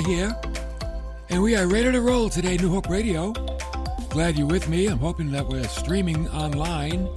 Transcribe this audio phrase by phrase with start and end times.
[0.00, 0.34] here,
[1.28, 3.32] and we are ready to roll today, New Hope Radio.
[4.08, 4.86] Glad you're with me.
[4.86, 7.08] I'm hoping that we're streaming online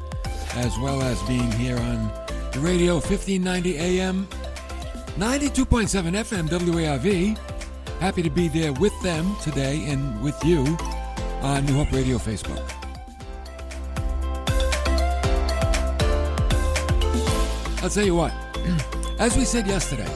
[0.56, 2.12] as well as being here on
[2.52, 4.28] the radio 1590 AM,
[5.18, 7.38] 92.7 FM WARV.
[8.00, 10.78] Happy to be there with them today and with you
[11.42, 12.64] on New Hope Radio Facebook.
[17.82, 18.34] I'll tell you what,
[19.20, 20.10] as we said yesterday,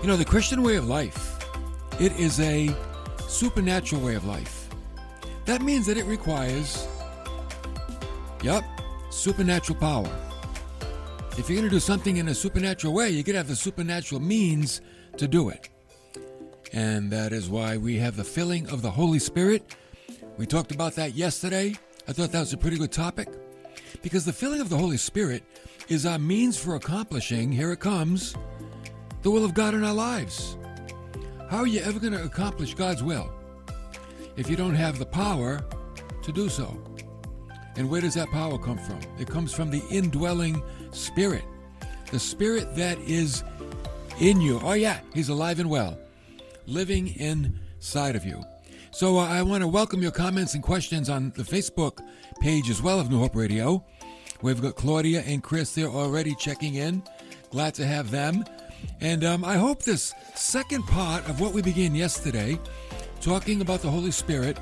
[0.00, 1.38] you know, the Christian way of life,
[2.00, 2.74] it is a
[3.28, 4.68] supernatural way of life.
[5.44, 6.86] That means that it requires,
[8.42, 8.64] yep,
[9.10, 10.10] supernatural power.
[11.36, 13.56] If you're going to do something in a supernatural way, you're going to have the
[13.56, 14.80] supernatural means
[15.16, 15.68] to do it.
[16.72, 19.76] And that is why we have the filling of the Holy Spirit.
[20.38, 21.74] We talked about that yesterday.
[22.08, 23.28] I thought that was a pretty good topic.
[24.02, 25.42] Because the filling of the Holy Spirit
[25.88, 28.34] is our means for accomplishing, here it comes,
[29.22, 30.56] the will of God in our lives.
[31.48, 33.30] How are you ever going to accomplish God's will
[34.36, 35.64] if you don't have the power
[36.22, 36.76] to do so?
[37.76, 39.00] And where does that power come from?
[39.18, 40.62] It comes from the indwelling
[40.92, 41.44] Spirit,
[42.10, 43.44] the Spirit that is
[44.18, 44.60] in you.
[44.62, 45.98] Oh, yeah, He's alive and well,
[46.66, 48.42] living inside of you.
[48.92, 52.00] So uh, I want to welcome your comments and questions on the Facebook
[52.40, 53.84] page as well of New Hope Radio.
[54.42, 57.02] We've got Claudia and Chris there already checking in.
[57.50, 58.44] Glad to have them.
[59.00, 62.58] And um, I hope this second part of what we began yesterday,
[63.20, 64.58] talking about the Holy Spirit,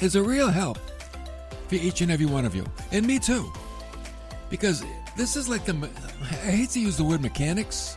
[0.00, 0.78] is a real help
[1.68, 2.64] for each and every one of you.
[2.92, 3.52] And me too.
[4.50, 4.84] Because
[5.16, 5.88] this is like the,
[6.22, 7.96] I hate to use the word mechanics,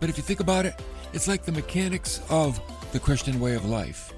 [0.00, 0.74] but if you think about it,
[1.12, 2.60] it's like the mechanics of
[2.92, 4.12] the Christian way of life.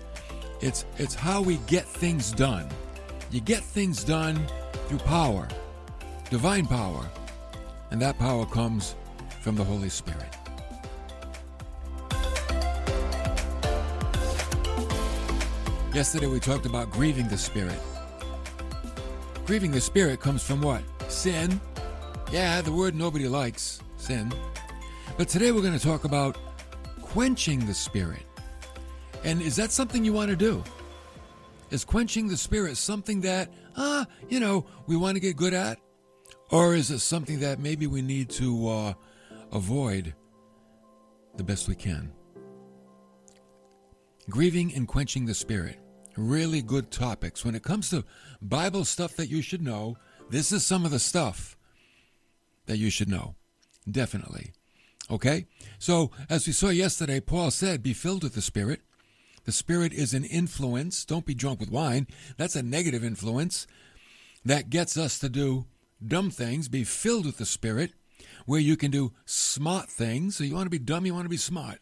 [0.60, 2.68] It's, it's how we get things done.
[3.30, 4.44] You get things done
[4.88, 5.48] through power,
[6.28, 7.06] divine power,
[7.90, 8.96] and that power comes
[9.40, 10.36] from the Holy Spirit.
[15.94, 17.78] Yesterday we talked about grieving the Spirit.
[19.44, 20.82] Grieving the Spirit comes from what?
[21.08, 21.60] Sin.
[22.30, 24.32] Yeah, the word nobody likes, sin.
[25.16, 26.38] But today we're going to talk about
[27.02, 28.22] quenching the Spirit.
[29.24, 30.62] And is that something you want to do?
[31.70, 35.78] Is quenching the Spirit something that, ah, you know, we want to get good at?
[36.50, 38.94] Or is it something that maybe we need to uh,
[39.52, 40.14] avoid
[41.36, 42.12] the best we can?
[44.28, 45.78] Grieving and quenching the Spirit.
[46.16, 47.44] Really good topics.
[47.44, 48.04] When it comes to
[48.42, 49.96] Bible stuff that you should know,
[50.28, 51.56] this is some of the stuff
[52.66, 53.34] that you should know.
[53.90, 54.52] Definitely.
[55.10, 55.46] Okay?
[55.78, 58.82] So, as we saw yesterday, Paul said, Be filled with the Spirit.
[59.44, 61.04] The Spirit is an influence.
[61.04, 62.06] Don't be drunk with wine.
[62.36, 63.66] That's a negative influence
[64.44, 65.66] that gets us to do
[66.06, 66.68] dumb things.
[66.68, 67.92] Be filled with the Spirit,
[68.50, 70.34] where you can do smart things.
[70.34, 71.78] So, you want to be dumb, you want to be smart.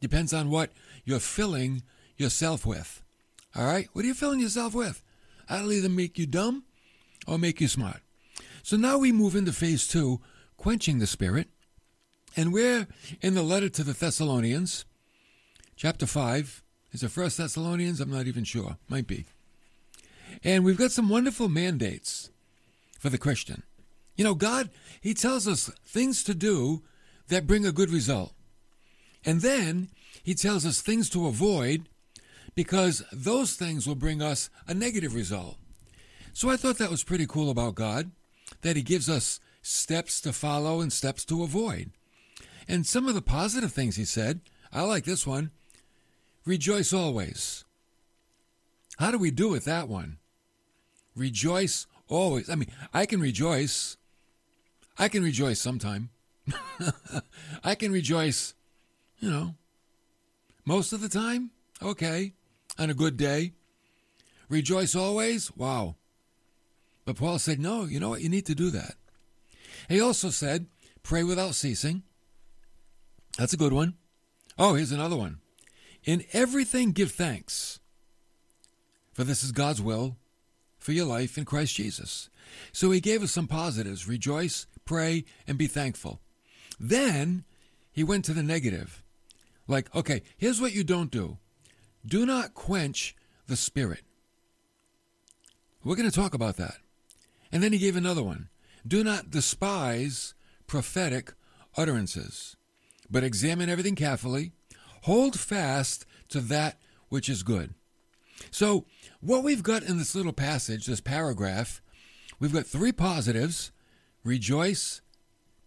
[0.00, 0.70] Depends on what
[1.04, 1.82] you're filling
[2.16, 3.02] yourself with.
[3.54, 3.90] All right?
[3.92, 5.02] What are you filling yourself with?
[5.50, 6.64] That'll either make you dumb
[7.26, 8.00] or make you smart.
[8.62, 10.22] So now we move into phase two,
[10.56, 11.48] quenching the spirit.
[12.38, 12.86] And we're
[13.20, 14.86] in the letter to the Thessalonians,
[15.76, 16.62] chapter 5.
[16.92, 18.00] Is it First Thessalonians?
[18.00, 18.78] I'm not even sure.
[18.88, 19.26] Might be.
[20.42, 22.30] And we've got some wonderful mandates
[22.98, 23.62] for the Christian.
[24.22, 26.84] You know, God, He tells us things to do
[27.26, 28.32] that bring a good result.
[29.24, 29.88] And then
[30.22, 31.88] He tells us things to avoid
[32.54, 35.56] because those things will bring us a negative result.
[36.32, 38.12] So I thought that was pretty cool about God,
[38.60, 41.90] that He gives us steps to follow and steps to avoid.
[42.68, 44.38] And some of the positive things He said,
[44.72, 45.50] I like this one
[46.46, 47.64] rejoice always.
[49.00, 50.18] How do we do with that one?
[51.16, 52.48] Rejoice always.
[52.48, 53.96] I mean, I can rejoice.
[54.98, 56.10] I can rejoice sometime.
[57.64, 58.54] I can rejoice,
[59.20, 59.54] you know,
[60.64, 61.50] most of the time.
[61.82, 62.32] Okay
[62.78, 63.52] on a good day.
[64.48, 65.54] Rejoice always?
[65.56, 65.96] Wow.
[67.04, 68.20] But Paul said, no, you know what?
[68.20, 68.94] You need to do that.
[69.88, 70.66] He also said,
[71.02, 72.02] pray without ceasing.
[73.38, 73.94] That's a good one.
[74.58, 75.38] Oh, here's another one.
[76.04, 77.80] In everything, give thanks,
[79.12, 80.16] for this is God's will
[80.78, 82.28] for your life in Christ Jesus.
[82.72, 86.20] So he gave us some positives rejoice, pray, and be thankful.
[86.78, 87.44] Then
[87.90, 89.02] he went to the negative.
[89.66, 91.38] Like, okay, here's what you don't do
[92.04, 93.16] do not quench
[93.46, 94.02] the Spirit.
[95.82, 96.74] We're going to talk about that.
[97.50, 98.50] And then he gave another one
[98.86, 100.34] Do not despise
[100.66, 101.32] prophetic
[101.74, 102.56] utterances,
[103.10, 104.52] but examine everything carefully.
[105.04, 106.78] Hold fast to that
[107.08, 107.72] which is good.
[108.50, 108.84] So,
[109.20, 111.80] what we've got in this little passage, this paragraph,
[112.38, 113.71] we've got three positives
[114.24, 115.00] rejoice,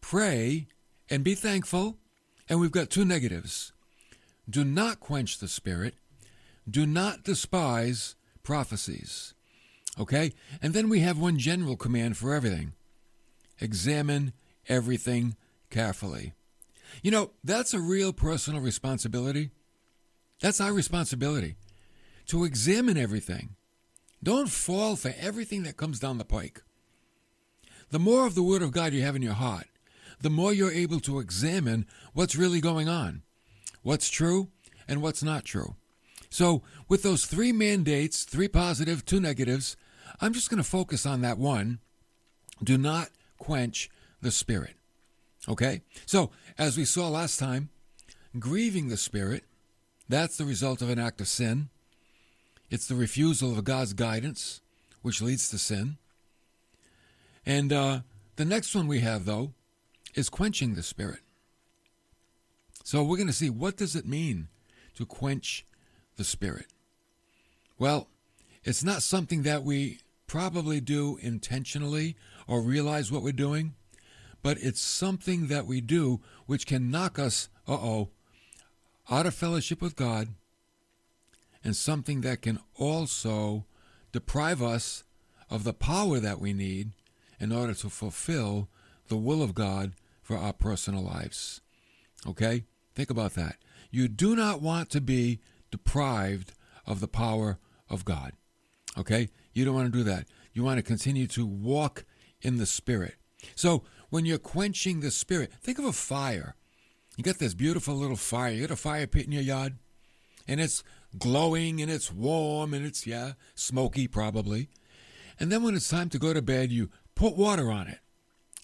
[0.01, 0.67] pray,
[1.09, 1.97] and be thankful.
[2.47, 3.71] And we've got two negatives
[4.47, 5.95] do not quench the Spirit,
[6.69, 9.33] do not despise prophecies.
[9.99, 10.33] Okay?
[10.61, 12.73] And then we have one general command for everything
[13.59, 14.33] examine
[14.67, 15.35] everything
[15.69, 16.33] carefully.
[17.01, 19.51] You know, that's a real personal responsibility.
[20.41, 21.55] That's our responsibility
[22.27, 23.55] to examine everything.
[24.21, 26.63] Don't fall for everything that comes down the pike.
[27.91, 29.67] The more of the Word of God you have in your heart,
[30.21, 33.21] the more you're able to examine what's really going on,
[33.83, 34.49] what's true
[34.87, 35.75] and what's not true.
[36.29, 39.77] So, with those three mandates, three positive, two negatives,
[40.19, 41.79] I'm just going to focus on that one.
[42.63, 43.89] Do not quench
[44.21, 44.75] the Spirit.
[45.47, 45.81] Okay?
[46.05, 47.69] So, as we saw last time,
[48.37, 49.43] grieving the Spirit,
[50.09, 51.69] that's the result of an act of sin.
[52.69, 54.61] It's the refusal of God's guidance,
[55.01, 55.97] which leads to sin.
[57.45, 57.99] And uh,
[58.35, 59.53] the next one we have, though,
[60.15, 61.19] is quenching the Spirit.
[62.83, 64.47] So we're going to see what does it mean
[64.95, 65.65] to quench
[66.17, 66.67] the Spirit.
[67.77, 68.07] Well,
[68.63, 72.15] it's not something that we probably do intentionally
[72.47, 73.75] or realize what we're doing,
[74.41, 78.09] but it's something that we do which can knock us, uh oh,
[79.09, 80.29] out of fellowship with God,
[81.63, 83.65] and something that can also
[84.11, 85.03] deprive us
[85.49, 86.91] of the power that we need
[87.39, 88.69] in order to fulfill
[89.07, 91.61] the will of God for our personal lives.
[92.27, 92.63] Okay?
[92.95, 93.57] Think about that.
[93.91, 95.39] You do not want to be
[95.71, 96.53] deprived
[96.85, 97.59] of the power
[97.89, 98.33] of God.
[98.97, 99.29] Okay?
[99.53, 100.27] You don't want to do that.
[100.53, 102.05] You want to continue to walk
[102.41, 103.15] in the Spirit.
[103.55, 106.55] So, when you're quenching the Spirit, think of a fire.
[107.17, 108.51] You got this beautiful little fire.
[108.51, 109.75] You got a fire pit in your yard,
[110.47, 110.83] and it's
[111.17, 114.69] glowing and it's warm and it's, yeah, smoky probably.
[115.39, 117.99] And then when it's time to go to bed, you put water on it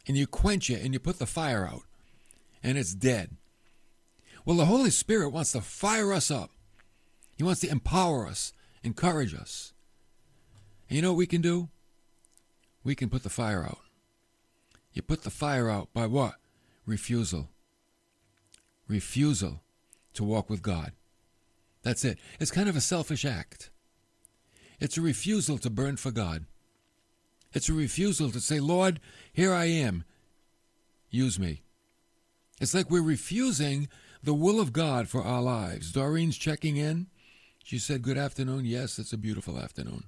[0.08, 1.84] and you quench it and you put the fire out
[2.64, 3.38] and it's dead.
[4.46, 6.52] Well, the Holy Spirit wants to fire us up.
[7.38, 8.54] He wants to empower us,
[8.84, 9.74] encourage us.
[10.90, 11.70] And you know what we can do?
[12.84, 13.80] We can put the fire out.
[14.94, 16.36] You put the fire out by what?
[16.86, 17.50] Refusal.
[18.88, 19.62] Refusal
[20.14, 20.92] to walk with God.
[21.84, 22.20] That's it.
[22.40, 23.70] It's kind of a selfish act.
[24.80, 26.46] It's a refusal to burn for God.
[27.54, 29.00] It's a refusal to say, Lord,
[29.34, 30.04] here I am.
[31.10, 31.64] Use me.
[32.60, 33.90] It's like we're refusing
[34.24, 35.92] the will of God for our lives.
[35.92, 37.08] Doreen's checking in.
[37.64, 38.66] She said, Good afternoon.
[38.66, 40.06] Yes, it's a beautiful afternoon.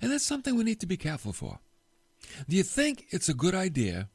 [0.00, 1.58] And that's something we need to be careful for.
[2.48, 4.08] Do you think it's a good idea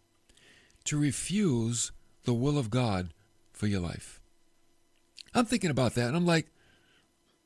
[0.85, 1.91] to refuse
[2.25, 3.13] the will of God
[3.51, 4.19] for your life?
[5.33, 6.51] I'm thinking about that, and I'm like,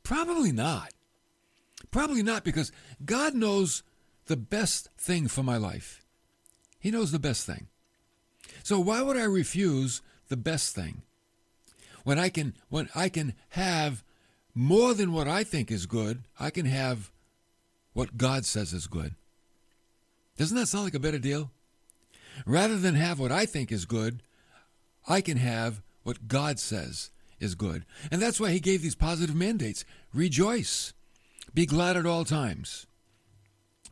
[0.03, 0.91] probably not.
[1.91, 2.71] Probably not because
[3.05, 3.83] God knows
[4.27, 6.05] the best thing for my life.
[6.79, 7.67] He knows the best thing.
[8.63, 11.01] So why would I refuse the best thing?
[12.03, 14.03] When I can when I can have
[14.53, 17.11] more than what I think is good, I can have
[17.93, 19.15] what God says is good.
[20.37, 21.51] Doesn't that sound like a better deal?
[22.45, 24.21] Rather than have what I think is good,
[25.07, 27.85] I can have what God says is good.
[28.11, 29.85] And that's why he gave these positive mandates.
[30.13, 30.93] Rejoice.
[31.53, 32.86] Be glad at all times.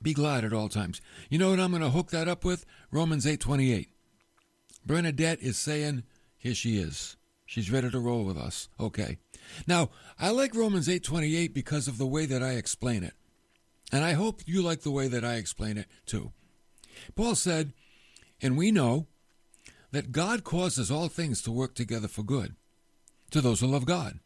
[0.01, 1.01] Be glad at all times.
[1.29, 2.65] You know what I'm going to hook that up with?
[2.91, 3.87] Romans 8:28.
[4.85, 6.03] Bernadette is saying,
[6.37, 7.15] "Here she is.
[7.45, 9.17] She's ready to roll with us." Okay.
[9.67, 13.15] Now, I like Romans 8:28 because of the way that I explain it.
[13.91, 16.33] And I hope you like the way that I explain it too.
[17.15, 17.73] Paul said,
[18.41, 19.07] "And we know
[19.91, 22.55] that God causes all things to work together for good
[23.31, 24.19] to those who love God,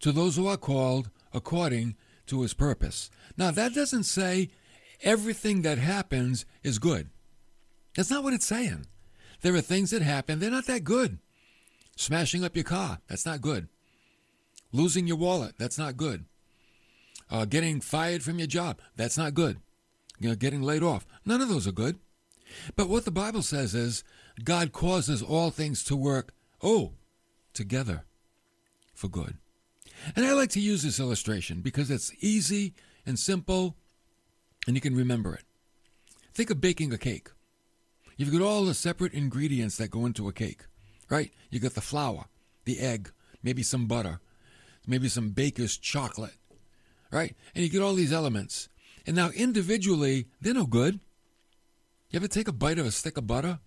[0.00, 4.50] to those who are called according to his purpose." Now, that doesn't say
[5.02, 7.10] everything that happens is good.
[7.94, 8.86] That's not what it's saying.
[9.42, 11.18] There are things that happen, they're not that good.
[11.96, 13.68] Smashing up your car, that's not good.
[14.72, 16.24] Losing your wallet, that's not good.
[17.30, 19.58] Uh, getting fired from your job, that's not good.
[20.18, 21.98] You know, getting laid off, none of those are good.
[22.76, 24.04] But what the Bible says is
[24.44, 26.92] God causes all things to work, oh,
[27.52, 28.04] together
[28.94, 29.36] for good.
[30.14, 32.74] And I like to use this illustration because it's easy
[33.04, 33.76] and simple
[34.66, 35.44] and you can remember it.
[36.34, 37.28] Think of baking a cake.
[38.16, 40.64] You've got all the separate ingredients that go into a cake,
[41.10, 41.30] right?
[41.50, 42.26] You got the flour,
[42.64, 43.10] the egg,
[43.42, 44.20] maybe some butter,
[44.86, 46.36] maybe some baker's chocolate,
[47.10, 47.36] right?
[47.54, 48.68] And you get all these elements.
[49.06, 51.00] And now individually, they're no good.
[52.10, 53.60] You ever take a bite of a stick of butter?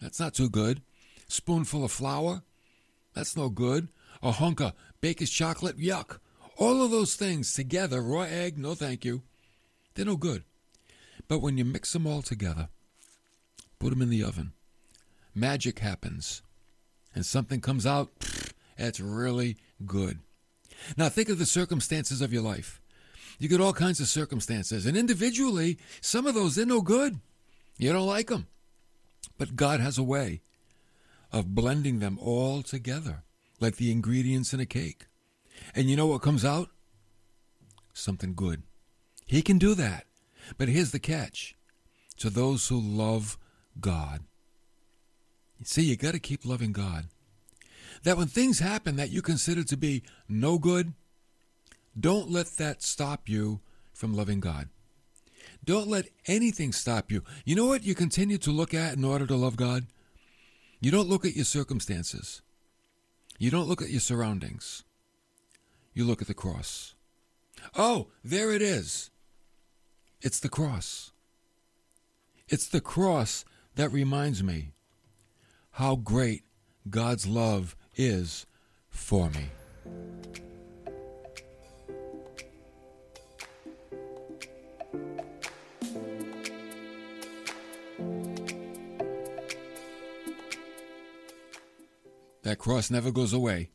[0.00, 0.82] That's not too good.
[1.28, 2.42] Spoonful of flour?
[3.14, 3.88] That's no good.
[4.22, 5.78] A hunk of baker's chocolate?
[5.78, 6.18] Yuck.
[6.56, 9.22] All of those things together, raw egg, no thank you.
[9.94, 10.44] They're no good.
[11.28, 12.68] But when you mix them all together,
[13.78, 14.52] put them in the oven,
[15.34, 16.42] magic happens.
[17.14, 18.10] And something comes out,
[18.76, 20.18] that's really, good.
[20.96, 22.80] Now think of the circumstances of your life.
[23.38, 27.20] You get all kinds of circumstances, and individually, some of those they're no good.
[27.78, 28.46] You don't like them.
[29.38, 30.42] But God has a way
[31.32, 33.24] of blending them all together,
[33.60, 35.06] like the ingredients in a cake.
[35.74, 36.68] And you know what comes out?
[37.92, 38.62] Something good.
[39.26, 40.06] He can do that.
[40.58, 41.56] But here's the catch
[42.18, 43.38] to those who love
[43.80, 44.24] God.
[45.62, 47.06] See, you got to keep loving God.
[48.02, 50.92] That when things happen that you consider to be no good,
[51.98, 53.60] don't let that stop you
[53.94, 54.68] from loving God.
[55.64, 57.22] Don't let anything stop you.
[57.44, 59.86] You know what you continue to look at in order to love God?
[60.80, 62.42] You don't look at your circumstances.
[63.38, 64.84] You don't look at your surroundings.
[65.94, 66.94] You look at the cross.
[67.76, 69.10] Oh, there it is.
[70.24, 71.12] It's the cross.
[72.48, 74.70] It's the cross that reminds me
[75.72, 76.44] how great
[76.88, 78.46] God's love is
[78.88, 79.50] for me.
[92.44, 93.68] That cross never goes away.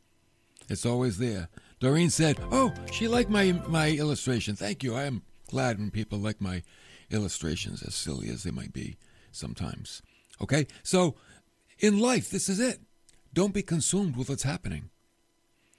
[0.68, 1.48] It's always there.
[1.78, 4.56] Doreen said, "Oh, she liked my my illustration.
[4.56, 4.96] Thank you.
[4.96, 6.62] I am glad when people like my
[7.10, 8.96] illustrations, as silly as they might be
[9.32, 10.02] sometimes."
[10.40, 11.16] Okay, so
[11.78, 12.80] in life, this is it.
[13.32, 14.90] Don't be consumed with what's happening,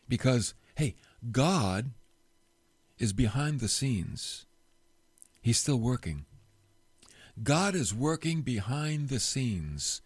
[0.08, 0.96] because hey,
[1.32, 1.92] God
[2.98, 4.46] is behind the scenes.
[5.42, 6.26] He's still working.
[7.42, 10.02] God is working behind the scenes.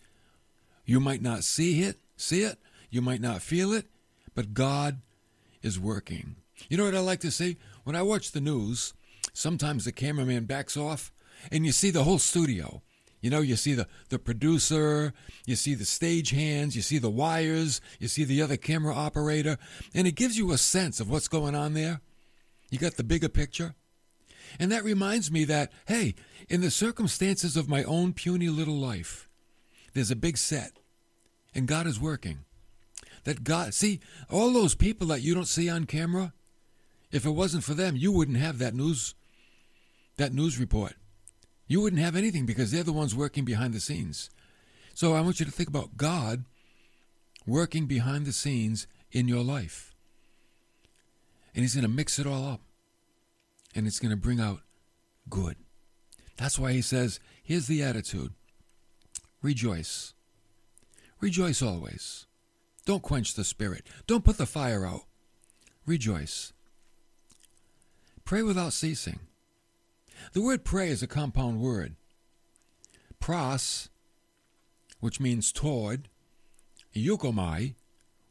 [0.86, 2.58] You might not see it, see it,
[2.90, 3.90] you might not feel it,
[4.34, 5.02] but God
[5.62, 6.38] is working.
[6.70, 7.58] You know what I like to see?
[7.84, 8.94] When I watch the news,
[9.38, 11.12] sometimes the cameraman backs off
[11.52, 12.82] and you see the whole studio.
[13.22, 15.14] You know, you see the, the producer,
[15.46, 19.58] you see the stage hands, you see the wires, you see the other camera operator,
[19.96, 22.02] and it gives you a sense of what's going on there.
[22.70, 23.74] You got the bigger picture.
[24.60, 26.14] And that reminds me that, hey,
[26.50, 29.28] in the circumstances of my own puny little life,
[29.94, 30.74] there's a big set,
[31.56, 32.46] and God is working
[33.26, 34.00] that God, see,
[34.30, 36.34] all those people that you don't see on camera,
[37.12, 39.14] if it wasn't for them, you wouldn't have that news,
[40.18, 40.94] that news report.
[41.68, 44.30] You wouldn't have anything because they're the ones working behind the scenes.
[44.94, 46.46] So I want you to think about God
[47.46, 49.94] working behind the scenes in your life.
[51.54, 52.62] And He's going to mix it all up.
[53.74, 54.62] And it's going to bring out
[55.30, 55.58] good.
[56.38, 58.34] That's why He says, here's the attitude
[59.42, 60.14] rejoice.
[61.20, 62.26] Rejoice always.
[62.86, 63.86] Don't quench the spirit.
[64.06, 65.04] Don't put the fire out.
[65.86, 66.54] Rejoice.
[68.26, 69.20] Pray without ceasing.
[70.34, 71.96] The word pray is a compound word.
[73.20, 73.90] Pros,
[75.00, 76.10] which means toward,
[76.96, 77.76] euchomai,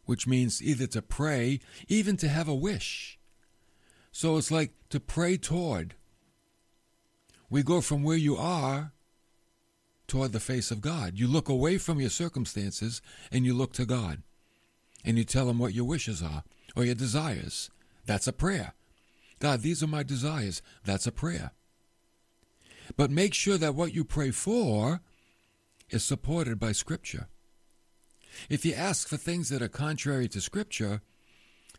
[0.05, 3.19] which means either to pray, even to have a wish.
[4.13, 5.95] So it's like to pray toward.
[7.51, 8.93] We go from where you are
[10.07, 11.19] toward the face of God.
[11.19, 13.01] You look away from your circumstances
[13.33, 14.23] and you look to God
[15.05, 16.45] and you tell him what your wishes are
[16.77, 17.71] or your desires.
[18.07, 18.75] That's a prayer.
[19.39, 20.63] God, these are my desires.
[20.85, 21.53] That's a prayer.
[22.97, 25.01] But make sure that what you pray for
[25.91, 27.29] is supported by Scripture.
[28.49, 31.01] If you ask for things that are contrary to Scripture,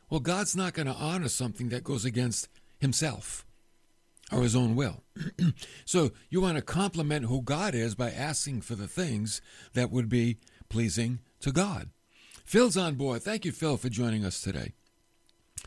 [0.09, 2.47] well, God's not going to honor something that goes against
[2.79, 3.45] Himself
[4.31, 5.03] or His own will.
[5.85, 9.41] so you want to compliment who God is by asking for the things
[9.73, 10.37] that would be
[10.69, 11.89] pleasing to God.
[12.45, 13.23] Phil's on board.
[13.23, 14.73] Thank you, Phil, for joining us today.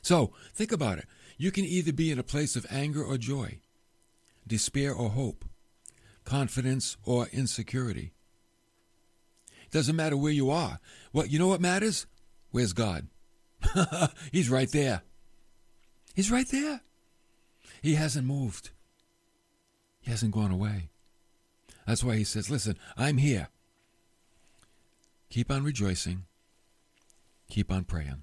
[0.03, 1.07] So, think about it.
[1.37, 3.59] You can either be in a place of anger or joy,
[4.49, 5.45] despair or hope,
[6.25, 8.13] confidence or insecurity.
[9.65, 10.81] It doesn't matter where you are.
[11.13, 12.07] What you know what matters?
[12.51, 13.09] Where's God?
[14.33, 15.03] He's right there.
[16.15, 16.81] He's right there.
[17.83, 18.71] He hasn't moved.
[20.01, 20.89] He hasn't gone away.
[21.87, 23.49] That's why he says, Listen, I'm here.
[25.31, 26.25] Keep on rejoicing.
[27.51, 28.23] Keep on praying.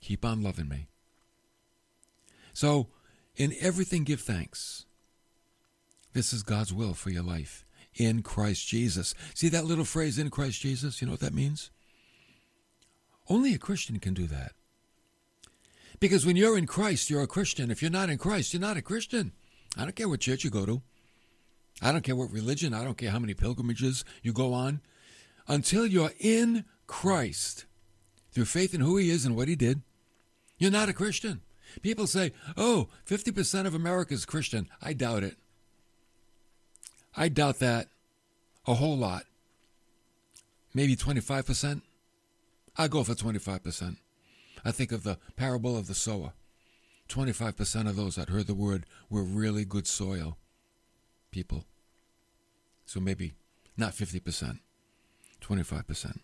[0.00, 0.88] Keep on loving me.
[2.52, 2.88] So,
[3.36, 4.86] in everything, give thanks.
[6.14, 9.14] This is God's will for your life in Christ Jesus.
[9.34, 11.00] See that little phrase, in Christ Jesus?
[11.00, 11.70] You know what that means?
[13.28, 14.52] Only a Christian can do that.
[16.00, 17.70] Because when you're in Christ, you're a Christian.
[17.70, 19.32] If you're not in Christ, you're not a Christian.
[19.76, 20.82] I don't care what church you go to.
[21.82, 22.74] I don't care what religion.
[22.74, 24.80] I don't care how many pilgrimages you go on.
[25.48, 27.66] Until you're in Christ,
[28.32, 29.82] through faith in who he is and what he did,
[30.58, 31.40] you're not a Christian.
[31.82, 34.68] People say, oh, 50% of America is Christian.
[34.80, 35.36] I doubt it.
[37.16, 37.88] I doubt that
[38.66, 39.24] a whole lot.
[40.72, 41.82] Maybe 25%.
[42.76, 43.96] I go for 25%.
[44.64, 46.32] I think of the parable of the sower.
[47.08, 50.38] 25% of those that heard the word were really good soil
[51.30, 51.64] people.
[52.86, 53.34] So maybe
[53.76, 54.58] not 50%,
[55.40, 56.18] 25%.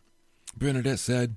[0.56, 1.36] Bernadette said,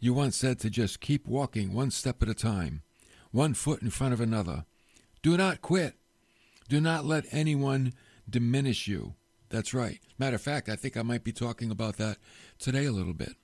[0.00, 2.82] You once said to just keep walking one step at a time,
[3.30, 4.64] one foot in front of another.
[5.22, 5.94] Do not quit.
[6.68, 7.92] Do not let anyone
[8.30, 9.14] diminish you.
[9.48, 10.00] That's right.
[10.18, 12.18] Matter of fact, I think I might be talking about that
[12.58, 13.34] today a little bit.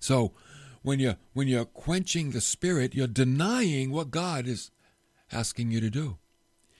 [0.00, 0.32] So,
[0.82, 4.70] when you when you're quenching the spirit, you're denying what God is
[5.30, 6.18] asking you to do.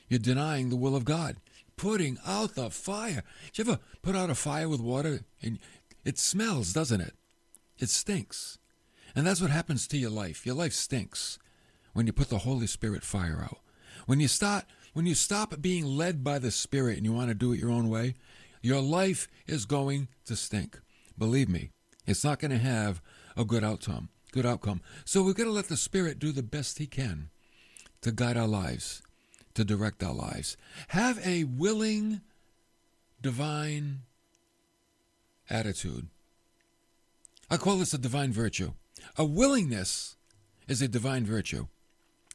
[0.08, 1.36] You're denying the will of God,
[1.76, 3.22] putting out the fire.
[3.52, 5.58] Did you ever put out a fire with water and
[6.04, 7.14] it smells, doesn't it?
[7.78, 8.58] It stinks.
[9.14, 10.46] And that's what happens to your life.
[10.46, 11.38] Your life stinks
[11.92, 13.58] when you put the Holy Spirit fire out.
[14.06, 17.34] When you start when you stop being led by the Spirit and you want to
[17.34, 18.14] do it your own way,
[18.62, 20.78] your life is going to stink.
[21.16, 21.70] Believe me,
[22.06, 23.00] it's not going to have
[23.36, 24.08] a good outcome.
[24.32, 24.80] Good outcome.
[25.04, 27.30] So we've got to let the Spirit do the best He can
[28.02, 29.02] to guide our lives,
[29.54, 30.56] to direct our lives.
[30.88, 32.20] Have a willing,
[33.20, 34.02] divine
[35.48, 36.08] attitude.
[37.50, 38.72] I call this a divine virtue.
[39.16, 40.16] A willingness
[40.68, 41.66] is a divine virtue.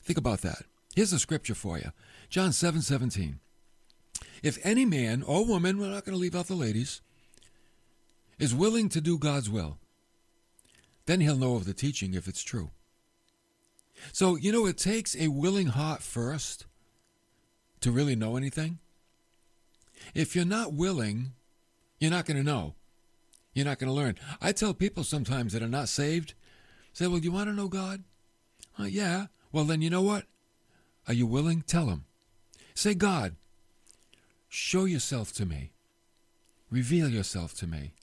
[0.03, 0.63] Think about that.
[0.95, 1.91] Here's a scripture for you
[2.29, 3.39] John 7 17.
[4.43, 7.01] If any man or woman, we're not going to leave out the ladies,
[8.37, 9.77] is willing to do God's will,
[11.05, 12.71] then he'll know of the teaching if it's true.
[14.11, 16.65] So, you know, it takes a willing heart first
[17.81, 18.79] to really know anything.
[20.13, 21.31] If you're not willing,
[21.99, 22.75] you're not going to know.
[23.53, 24.15] You're not going to learn.
[24.41, 26.33] I tell people sometimes that are not saved,
[26.93, 28.03] say, Well, do you want to know God?
[28.77, 29.27] Uh, yeah.
[29.51, 30.25] Well, then you know what?
[31.07, 31.61] Are you willing?
[31.61, 32.05] Tell him.
[32.75, 33.35] Say, God,
[34.49, 35.71] show yourself to me.
[36.69, 37.93] Reveal yourself to me.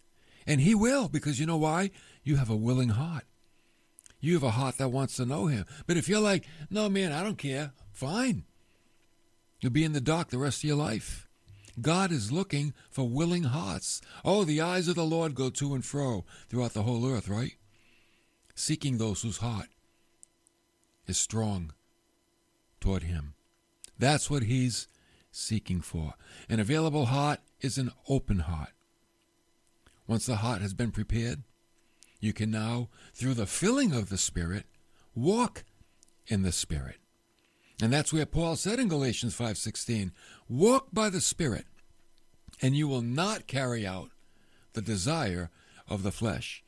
[0.46, 1.90] And he will, because you know why?
[2.24, 3.24] You have a willing heart.
[4.18, 5.66] You have a heart that wants to know him.
[5.86, 8.44] But if you're like, no, man, I don't care, fine.
[9.60, 11.28] You'll be in the dark the rest of your life.
[11.80, 14.00] God is looking for willing hearts.
[14.24, 17.52] Oh, the eyes of the Lord go to and fro throughout the whole earth, right?
[18.54, 19.68] Seeking those whose heart
[21.06, 21.72] is strong
[22.80, 23.34] toward him.
[24.02, 24.88] That's what he's
[25.30, 26.14] seeking for.
[26.48, 28.72] An available heart is an open heart.
[30.08, 31.44] Once the heart has been prepared,
[32.18, 34.66] you can now, through the filling of the Spirit,
[35.14, 35.62] walk
[36.26, 36.96] in the Spirit.
[37.80, 40.10] And that's where Paul said in Galatians 5:16,
[40.48, 41.68] "Walk by the Spirit,
[42.60, 44.10] and you will not carry out
[44.72, 45.48] the desire
[45.86, 46.64] of the flesh."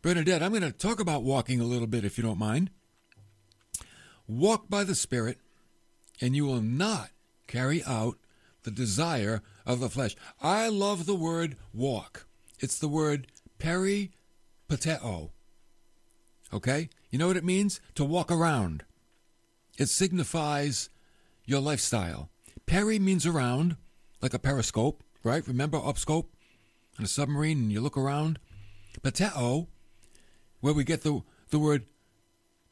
[0.00, 2.70] Bernadette, I'm going to talk about walking a little bit if you don't mind.
[4.26, 5.38] Walk by the Spirit,
[6.20, 7.10] and you will not
[7.46, 8.18] carry out
[8.62, 10.14] the desire of the flesh.
[10.42, 12.26] I love the word walk.
[12.58, 13.26] It's the word
[13.58, 15.30] peripateo.
[16.52, 16.88] Okay?
[17.10, 17.80] You know what it means?
[17.94, 18.84] To walk around.
[19.78, 20.90] It signifies
[21.46, 22.28] your lifestyle.
[22.66, 23.76] Peri means around,
[24.20, 25.46] like a periscope, right?
[25.46, 26.26] Remember upscope
[26.98, 28.38] on a submarine and you look around?
[29.02, 29.68] Pateo,
[30.60, 31.86] where we get the, the word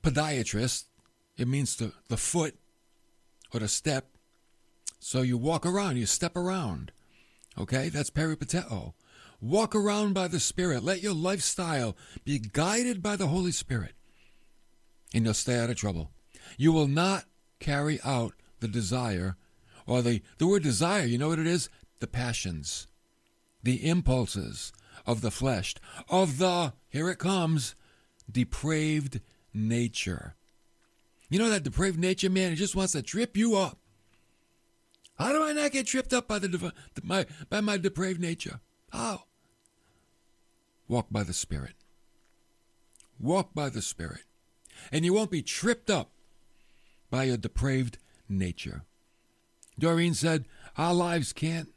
[0.02, 0.84] podiatrist,
[1.36, 2.56] it means the, the foot
[3.52, 4.06] or the step.
[5.00, 6.92] So you walk around, you step around.
[7.58, 7.88] Okay?
[7.88, 8.94] That's peripateo.
[9.40, 10.82] Walk around by the Spirit.
[10.82, 13.92] Let your lifestyle be guided by the Holy Spirit,
[15.14, 16.10] and you'll stay out of trouble.
[16.56, 17.24] You will not
[17.60, 19.36] carry out the desire,
[19.86, 21.68] or the, the word desire, you know what it is?
[22.00, 22.88] The passions,
[23.62, 24.72] the impulses
[25.06, 25.74] of the flesh,
[26.08, 27.76] of the, here it comes,
[28.30, 29.20] depraved
[29.54, 30.34] nature.
[31.28, 33.78] You know that depraved nature, man, it just wants to trip you up.
[35.18, 38.60] How do I not get tripped up by the my by my depraved nature?
[38.90, 39.24] How?
[40.86, 41.74] Walk by the Spirit.
[43.18, 44.22] Walk by the Spirit.
[44.92, 46.12] And you won't be tripped up
[47.10, 48.84] by your depraved nature.
[49.78, 51.68] Doreen said, Our lives can't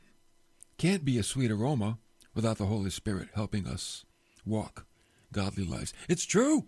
[0.77, 1.97] can't be a sweet aroma
[2.33, 4.05] without the Holy Spirit helping us
[4.45, 4.85] walk
[5.31, 5.93] godly lives.
[6.07, 6.65] It's true.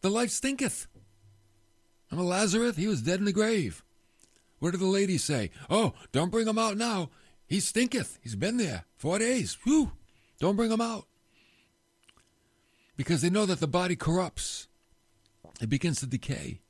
[0.00, 0.86] The life stinketh.
[2.12, 3.82] I'm a Lazarus, he was dead in the grave.
[4.58, 5.50] What did the lady say?
[5.70, 7.08] Oh, don't bring him out now.
[7.46, 8.18] He stinketh.
[8.22, 9.56] He's been there four days.
[9.64, 9.92] Whew.
[10.38, 11.06] Don't bring him out.
[12.96, 14.68] Because they know that the body corrupts.
[15.60, 16.60] It begins to decay.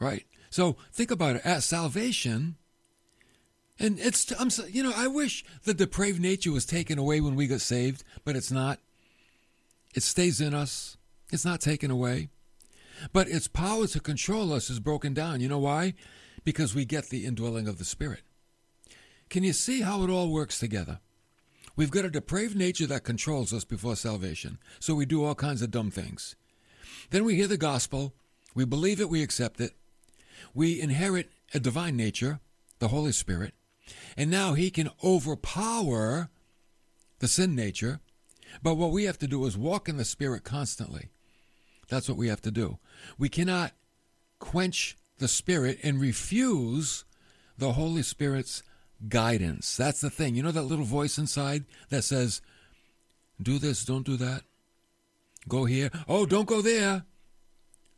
[0.00, 0.26] Right?
[0.50, 1.46] So think about it.
[1.46, 2.56] At salvation,
[3.78, 7.46] and it's, I'm, you know, I wish the depraved nature was taken away when we
[7.46, 8.80] got saved, but it's not.
[9.94, 10.96] It stays in us.
[11.30, 12.30] It's not taken away.
[13.12, 15.40] But its power to control us is broken down.
[15.40, 15.94] You know why?
[16.44, 18.22] Because we get the indwelling of the Spirit.
[19.28, 21.00] Can you see how it all works together?
[21.74, 25.60] We've got a depraved nature that controls us before salvation, so we do all kinds
[25.60, 26.34] of dumb things.
[27.10, 28.14] Then we hear the gospel,
[28.54, 29.72] we believe it, we accept it,
[30.54, 32.40] we inherit a divine nature,
[32.78, 33.52] the Holy Spirit,
[34.16, 36.30] and now He can overpower
[37.18, 38.00] the sin nature.
[38.62, 41.10] But what we have to do is walk in the Spirit constantly.
[41.88, 42.78] That's what we have to do.
[43.18, 43.72] We cannot
[44.38, 47.04] quench the Spirit and refuse
[47.56, 48.62] the Holy Spirit's
[49.08, 49.76] guidance.
[49.76, 50.34] That's the thing.
[50.34, 52.42] You know that little voice inside that says,
[53.40, 54.42] do this, don't do that.
[55.48, 55.90] Go here.
[56.08, 57.04] Oh, don't go there.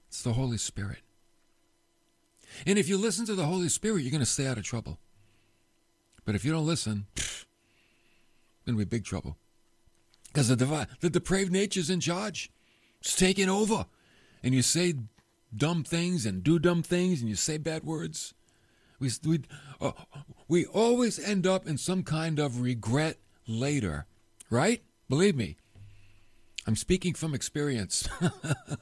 [0.09, 0.99] It's the Holy Spirit.
[2.67, 4.99] And if you listen to the Holy Spirit, you're going to stay out of trouble.
[6.25, 7.07] But if you don't listen,
[8.67, 9.37] to be big trouble.
[10.27, 12.51] Because the, the depraved nature's in charge.
[13.01, 13.87] It's taking over.
[14.43, 14.95] And you say
[15.55, 18.35] dumb things and do dumb things and you say bad words.
[19.01, 19.43] We, we,
[19.81, 19.93] uh,
[20.49, 24.07] we always end up in some kind of regret later,
[24.51, 24.83] right?
[25.09, 25.57] Believe me.
[26.67, 28.09] I'm speaking from experience.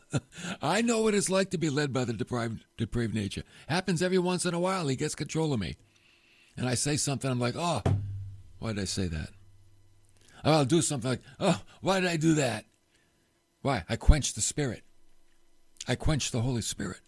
[0.63, 3.45] I know what it's like to be led by the depraved, depraved nature.
[3.69, 4.89] Happens every once in a while.
[4.89, 5.77] He gets control of me.
[6.57, 7.83] And I say something, I'm like, oh,
[8.59, 9.29] why did I say that?
[10.43, 12.65] I'll do something like, oh, why did I do that?
[13.67, 13.83] Why?
[13.89, 14.85] I quenched the Spirit.
[15.89, 17.01] I quenched the Holy Spirit.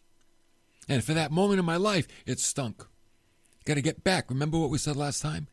[0.89, 2.85] And for that moment in my life, it stunk.
[3.65, 4.29] Got to get back.
[4.29, 5.47] Remember what we said last time?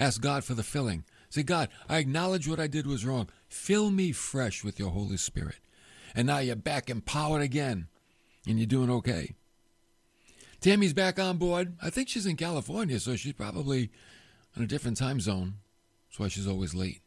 [0.00, 1.04] Ask God for the filling.
[1.30, 3.28] Say, God, I acknowledge what I did was wrong.
[3.48, 5.60] Fill me fresh with your Holy Spirit.
[6.12, 7.86] And now you're back empowered again,
[8.44, 9.36] and you're doing okay.
[10.60, 11.76] Tammy's back on board.
[11.80, 13.90] I think she's in California, so she's probably
[14.56, 15.58] in a different time zone.
[16.08, 17.00] That's why she's always late.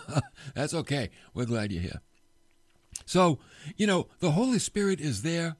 [0.54, 1.10] That's okay.
[1.34, 2.00] We're glad you're here.
[3.06, 3.38] So,
[3.76, 5.56] you know, the Holy Spirit is there,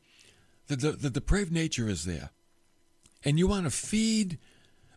[0.69, 2.31] the, the, the depraved nature is there.
[3.25, 4.39] And you want to feed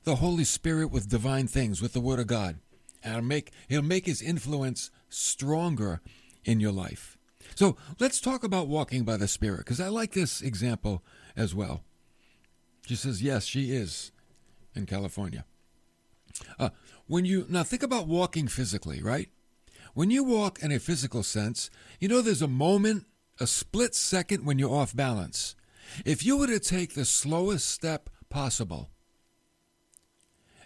[0.03, 2.59] the Holy Spirit with divine things, with the Word of God.
[3.03, 6.01] And it'll make, it'll make his influence stronger
[6.45, 7.17] in your life.
[7.55, 11.03] So let's talk about walking by the Spirit, because I like this example
[11.35, 11.83] as well.
[12.85, 14.11] She says, yes, she is
[14.75, 15.45] in California.
[16.59, 16.69] Uh,
[17.07, 19.29] when you now think about walking physically, right?
[19.97, 23.07] When you walk in a physical sense, you know there's a moment,
[23.39, 25.55] a split second when you're off balance.
[26.05, 28.91] If you were to take the slowest step possible,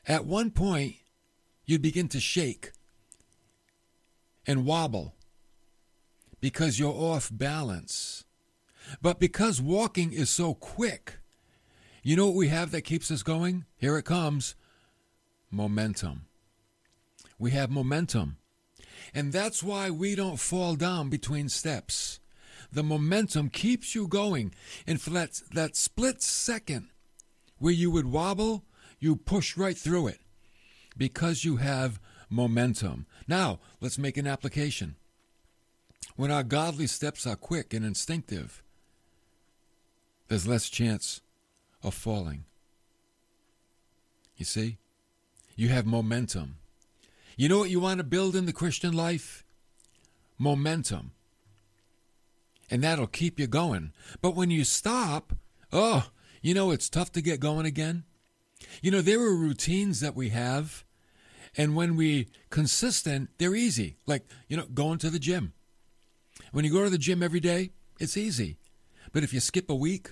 [0.05, 0.95] at one point
[1.63, 2.73] you'd begin to shake
[4.45, 5.15] and wobble
[6.41, 8.25] because you're off balance.
[9.01, 11.19] But because walking is so quick,
[12.03, 13.63] you know what we have that keeps us going?
[13.77, 14.55] Here it comes
[15.49, 16.25] momentum.
[17.39, 18.35] We have momentum.
[19.13, 22.19] And that's why we don't fall down between steps.
[22.71, 24.53] The momentum keeps you going.
[24.87, 26.89] And for that, that split second
[27.57, 28.63] where you would wobble,
[28.99, 30.19] you push right through it
[30.97, 33.05] because you have momentum.
[33.27, 34.95] Now, let's make an application.
[36.15, 38.63] When our godly steps are quick and instinctive,
[40.27, 41.21] there's less chance
[41.83, 42.45] of falling.
[44.37, 44.77] You see?
[45.55, 46.57] You have momentum.
[47.41, 49.43] You know what you want to build in the Christian life?
[50.37, 51.13] Momentum.
[52.69, 53.93] And that'll keep you going.
[54.21, 55.33] But when you stop,
[55.73, 56.11] oh,
[56.43, 58.03] you know, it's tough to get going again.
[58.83, 60.85] You know, there are routines that we have,
[61.57, 63.97] and when we consistent, they're easy.
[64.05, 65.53] Like, you know, going to the gym.
[66.51, 68.59] When you go to the gym every day, it's easy.
[69.13, 70.11] But if you skip a week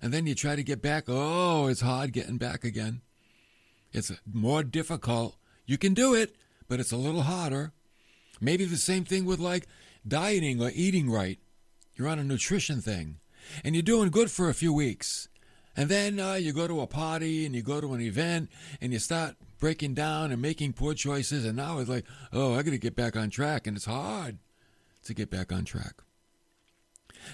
[0.00, 3.00] and then you try to get back, oh, it's hard getting back again.
[3.92, 5.34] It's more difficult.
[5.66, 6.36] You can do it,
[6.68, 7.72] but it's a little harder.
[8.40, 9.66] Maybe the same thing with like
[10.06, 11.38] dieting or eating right.
[11.94, 13.18] You're on a nutrition thing
[13.62, 15.28] and you're doing good for a few weeks.
[15.76, 18.50] And then uh, you go to a party and you go to an event
[18.80, 21.44] and you start breaking down and making poor choices.
[21.44, 23.66] And now it's like, oh, I got to get back on track.
[23.66, 24.38] And it's hard
[25.04, 26.02] to get back on track.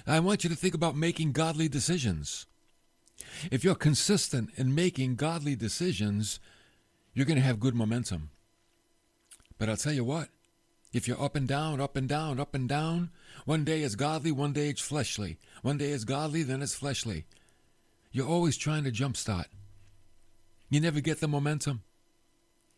[0.07, 2.47] I want you to think about making godly decisions.
[3.51, 6.41] If you're consistent in making godly decisions,
[7.13, 8.31] you're going to have good momentum.
[9.61, 10.31] But I'll tell you what,
[10.91, 13.11] if you're up and down, up and down, up and down,
[13.45, 15.37] one day it's godly, one day it's fleshly.
[15.61, 17.27] One day it's godly, then it's fleshly.
[18.11, 19.45] You're always trying to jumpstart.
[20.71, 21.83] You never get the momentum.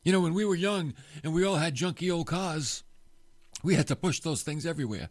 [0.02, 2.82] You know, when we were young and we all had junky old cars,
[3.62, 5.08] we had to push those things everywhere.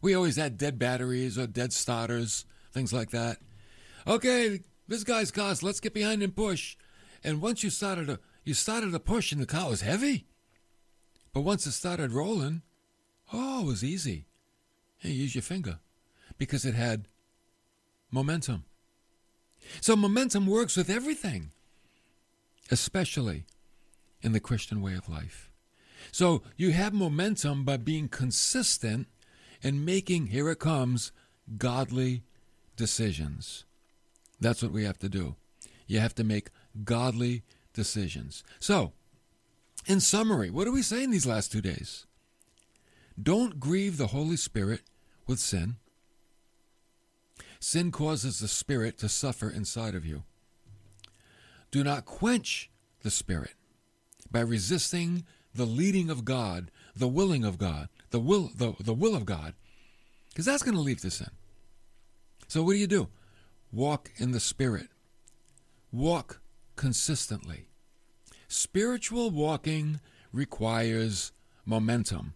[0.00, 3.36] We always had dead batteries or dead starters, things like that.
[4.06, 6.78] Okay, this guy's car, so let's get behind and push.
[7.22, 10.24] And once you started to you started to push and the car was heavy.
[11.32, 12.62] But once it started rolling,
[13.32, 14.26] oh, it was easy.
[15.00, 15.78] You use your finger
[16.38, 17.06] because it had
[18.10, 18.64] momentum.
[19.80, 21.50] So momentum works with everything,
[22.70, 23.44] especially
[24.20, 25.50] in the Christian way of life.
[26.10, 29.06] So you have momentum by being consistent
[29.62, 31.12] and making, here it comes,
[31.58, 32.22] godly
[32.76, 33.64] decisions.
[34.40, 35.36] That's what we have to do.
[35.86, 36.50] You have to make
[36.84, 37.42] godly
[37.72, 38.42] decisions.
[38.58, 38.92] So,
[39.86, 42.06] in summary, what are we saying in these last two days?
[43.20, 44.82] Don't grieve the Holy Spirit
[45.26, 45.76] with sin.
[47.60, 50.24] Sin causes the Spirit to suffer inside of you.
[51.70, 52.70] Do not quench
[53.02, 53.54] the Spirit
[54.30, 59.14] by resisting the leading of God, the willing of God, the will, the, the will
[59.14, 59.54] of God,
[60.30, 61.30] because that's going to lead to sin.
[62.48, 63.08] So what do you do?
[63.70, 64.88] Walk in the Spirit.
[65.90, 66.40] Walk
[66.76, 67.66] consistently.
[68.52, 69.98] Spiritual walking
[70.30, 71.32] requires
[71.64, 72.34] momentum,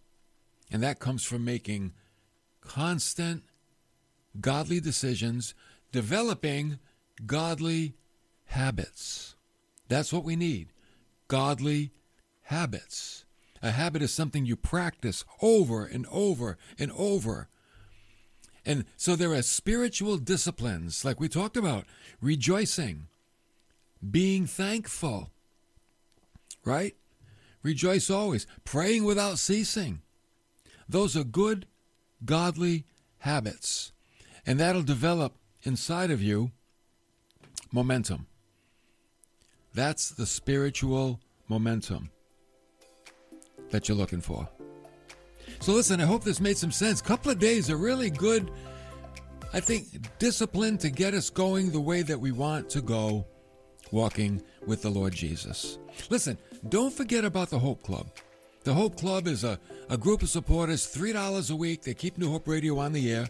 [0.72, 1.92] and that comes from making
[2.62, 3.44] constant
[4.40, 5.54] godly decisions,
[5.92, 6.78] developing
[7.26, 7.96] godly
[8.46, 9.36] habits.
[9.88, 10.72] That's what we need
[11.28, 11.92] godly
[12.44, 13.26] habits.
[13.62, 17.48] A habit is something you practice over and over and over.
[18.64, 21.84] And so there are spiritual disciplines, like we talked about
[22.22, 23.08] rejoicing,
[24.10, 25.30] being thankful,
[26.66, 26.94] right?
[27.62, 30.02] Rejoice always, praying without ceasing.
[30.88, 31.66] Those are good,
[32.24, 32.84] godly
[33.18, 33.92] habits.
[34.44, 36.52] And that'll develop inside of you
[37.72, 38.26] momentum.
[39.74, 42.10] That's the spiritual momentum
[43.70, 44.48] that you're looking for.
[45.60, 47.00] So, listen, I hope this made some sense.
[47.00, 48.50] Couple of days are really good,
[49.52, 49.86] I think,
[50.18, 53.26] discipline to get us going the way that we want to go,
[53.90, 55.78] walking with the Lord Jesus.
[56.10, 58.06] Listen, don't forget about the Hope Club.
[58.64, 61.82] The Hope Club is a, a group of supporters, $3 a week.
[61.82, 63.28] They keep New Hope Radio on the air.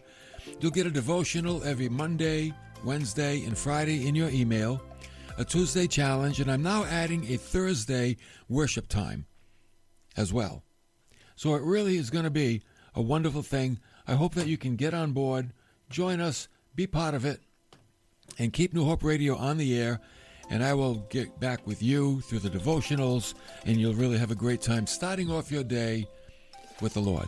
[0.60, 4.80] You'll get a devotional every Monday, Wednesday, and Friday in your email,
[5.36, 8.16] a Tuesday challenge, and I'm now adding a Thursday
[8.48, 9.26] worship time
[10.16, 10.62] as well.
[11.34, 12.62] So it really is going to be
[12.94, 13.78] a wonderful thing.
[14.06, 15.52] I hope that you can get on board,
[15.90, 17.40] join us, be part of it,
[18.38, 20.00] and keep New Hope Radio on the air.
[20.50, 24.37] And I will get back with you through the devotionals, and you'll really have a
[24.37, 26.06] great time starting off your day
[26.80, 27.26] with the Lord.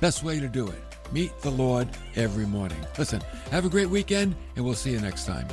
[0.00, 0.82] Best way to do it.
[1.12, 2.78] Meet the Lord every morning.
[2.98, 5.46] Listen, have a great weekend, and we'll see you next time.